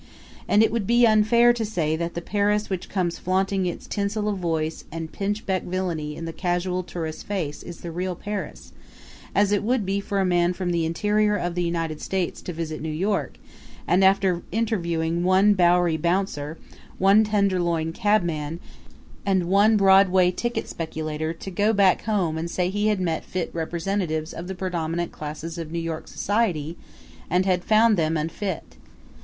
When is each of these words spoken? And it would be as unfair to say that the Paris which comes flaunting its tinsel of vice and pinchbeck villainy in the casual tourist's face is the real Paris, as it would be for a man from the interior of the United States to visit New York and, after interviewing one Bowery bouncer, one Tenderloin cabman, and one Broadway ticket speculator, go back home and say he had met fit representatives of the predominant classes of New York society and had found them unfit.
And 0.47 0.63
it 0.63 0.71
would 0.71 0.87
be 0.87 1.05
as 1.05 1.11
unfair 1.13 1.53
to 1.53 1.63
say 1.63 1.95
that 1.95 2.15
the 2.15 2.23
Paris 2.23 2.71
which 2.71 2.89
comes 2.89 3.19
flaunting 3.19 3.67
its 3.67 3.85
tinsel 3.85 4.27
of 4.29 4.39
vice 4.39 4.83
and 4.91 5.11
pinchbeck 5.11 5.61
villainy 5.61 6.15
in 6.15 6.25
the 6.25 6.33
casual 6.33 6.81
tourist's 6.81 7.21
face 7.21 7.61
is 7.61 7.81
the 7.81 7.91
real 7.91 8.15
Paris, 8.15 8.73
as 9.35 9.51
it 9.51 9.61
would 9.61 9.85
be 9.85 9.99
for 9.99 10.19
a 10.19 10.25
man 10.25 10.53
from 10.53 10.71
the 10.71 10.87
interior 10.87 11.35
of 11.35 11.53
the 11.53 11.61
United 11.61 12.01
States 12.01 12.41
to 12.41 12.51
visit 12.51 12.81
New 12.81 12.89
York 12.89 13.37
and, 13.85 14.03
after 14.03 14.41
interviewing 14.51 15.23
one 15.23 15.53
Bowery 15.53 15.97
bouncer, 15.97 16.57
one 16.97 17.23
Tenderloin 17.23 17.93
cabman, 17.93 18.59
and 19.23 19.43
one 19.47 19.77
Broadway 19.77 20.31
ticket 20.31 20.67
speculator, 20.67 21.31
go 21.53 21.73
back 21.73 22.05
home 22.05 22.39
and 22.39 22.49
say 22.49 22.71
he 22.71 22.87
had 22.87 22.99
met 22.99 23.23
fit 23.23 23.51
representatives 23.53 24.33
of 24.33 24.47
the 24.47 24.55
predominant 24.55 25.11
classes 25.11 25.59
of 25.59 25.71
New 25.71 25.77
York 25.77 26.07
society 26.07 26.75
and 27.29 27.45
had 27.45 27.63
found 27.63 27.97
them 27.97 28.17
unfit. 28.17 28.77